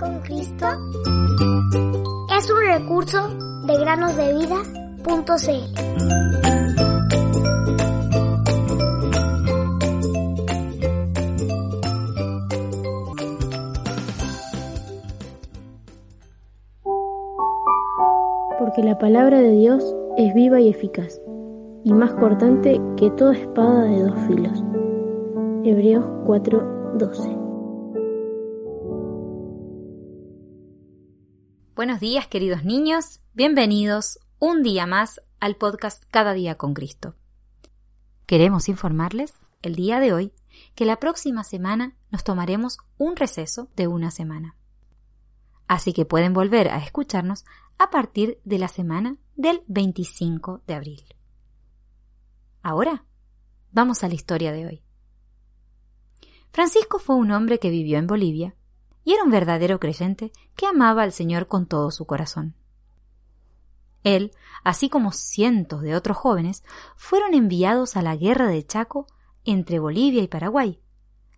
[0.00, 0.66] con Cristo
[2.36, 3.28] es un recurso
[3.66, 5.20] de granosdevida.cl.
[18.58, 21.20] Porque la palabra de Dios es viva y eficaz,
[21.84, 24.64] y más cortante que toda espada de dos filos.
[25.62, 27.39] Hebreos 4:12
[31.80, 37.14] Buenos días queridos niños, bienvenidos un día más al podcast Cada día con Cristo.
[38.26, 40.34] Queremos informarles el día de hoy
[40.74, 44.56] que la próxima semana nos tomaremos un receso de una semana.
[45.68, 47.46] Así que pueden volver a escucharnos
[47.78, 51.02] a partir de la semana del 25 de abril.
[52.62, 53.06] Ahora,
[53.72, 54.82] vamos a la historia de hoy.
[56.52, 58.54] Francisco fue un hombre que vivió en Bolivia
[59.10, 62.54] y era un verdadero creyente que amaba al Señor con todo su corazón.
[64.04, 64.30] Él,
[64.62, 66.62] así como cientos de otros jóvenes,
[66.94, 69.08] fueron enviados a la guerra de Chaco
[69.44, 70.80] entre Bolivia y Paraguay,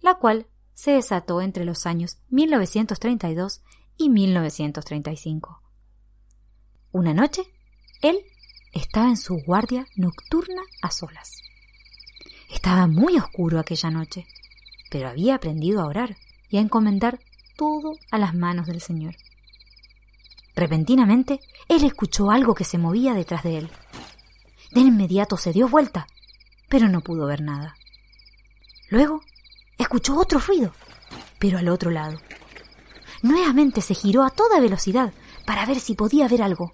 [0.00, 3.60] la cual se desató entre los años 1932
[3.98, 5.62] y 1935.
[6.90, 7.42] Una noche,
[8.00, 8.18] él
[8.72, 11.42] estaba en su guardia nocturna a solas.
[12.50, 14.26] Estaba muy oscuro aquella noche,
[14.90, 16.16] pero había aprendido a orar
[16.48, 17.18] y a encomendar
[17.58, 19.16] todo a las manos del Señor.
[20.54, 23.70] Repentinamente, él escuchó algo que se movía detrás de él.
[24.70, 26.06] De inmediato se dio vuelta,
[26.68, 27.76] pero no pudo ver nada.
[28.90, 29.22] Luego,
[29.76, 30.72] escuchó otro ruido,
[31.40, 32.20] pero al otro lado.
[33.22, 35.12] Nuevamente se giró a toda velocidad
[35.44, 36.72] para ver si podía ver algo,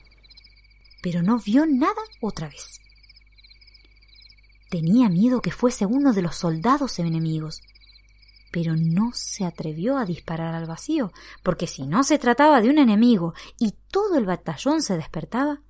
[1.02, 2.82] pero no vio nada otra vez.
[4.68, 7.62] Tenía miedo que fuese uno de los soldados enemigos,
[8.54, 11.10] pero no se atrevió a disparar al vacío,
[11.42, 15.62] porque si no se trataba de un enemigo y todo el batallón se despertaba,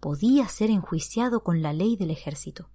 [0.00, 2.68] podía ser enjuiciado con la ley del ejército.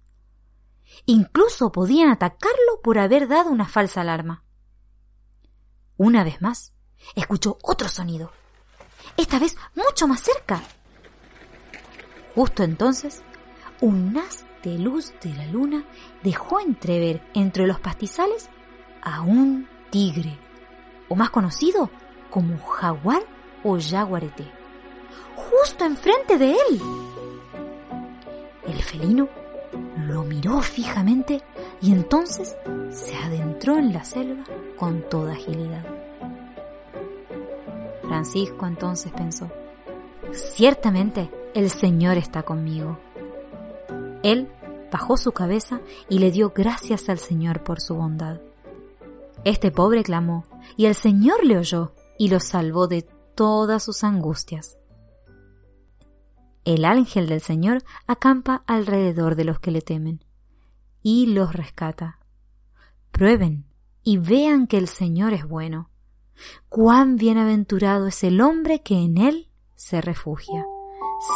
[1.06, 4.42] Incluso podían atacarlo por haber dado una falsa alarma.
[5.96, 6.74] Una vez más,
[7.14, 8.32] escuchó otro sonido,
[9.16, 10.60] esta vez mucho más cerca.
[12.34, 13.22] Justo entonces,
[13.80, 15.86] un haz de luz de la luna
[16.24, 18.50] dejó entrever entre los pastizales
[19.02, 20.38] a un tigre,
[21.08, 21.90] o más conocido
[22.30, 23.22] como jaguar
[23.62, 24.50] o jaguarete,
[25.36, 26.80] justo enfrente de él.
[28.66, 29.28] El felino
[30.06, 31.42] lo miró fijamente
[31.80, 32.56] y entonces
[32.90, 34.44] se adentró en la selva
[34.76, 35.84] con toda agilidad.
[38.02, 39.50] Francisco entonces pensó,
[40.32, 42.98] ciertamente el Señor está conmigo.
[44.22, 44.48] Él
[44.90, 48.40] bajó su cabeza y le dio gracias al Señor por su bondad.
[49.44, 50.44] Este pobre clamó,
[50.76, 53.02] y el Señor le oyó y lo salvó de
[53.34, 54.78] todas sus angustias.
[56.64, 60.24] El ángel del Señor acampa alrededor de los que le temen
[61.02, 62.18] y los rescata.
[63.10, 63.66] Prueben
[64.04, 65.90] y vean que el Señor es bueno.
[66.68, 70.64] Cuán bienaventurado es el hombre que en él se refugia.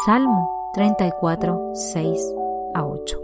[0.04, 2.34] Salmo 34, 6
[2.74, 3.20] a 8.